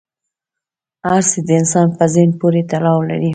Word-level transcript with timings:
هر 1.07 1.21
څه 1.29 1.37
د 1.47 1.49
انسان 1.61 1.87
په 1.97 2.03
ذهن 2.13 2.29
پورې 2.39 2.61
تړاو 2.71 2.99
لري. 3.09 3.29